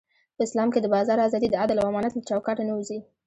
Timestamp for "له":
2.15-2.21